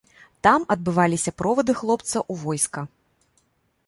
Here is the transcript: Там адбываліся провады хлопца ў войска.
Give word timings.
Там 0.45 0.63
адбываліся 0.75 1.33
провады 1.41 1.75
хлопца 1.81 2.13
ў 2.13 2.33
войска. 2.47 2.85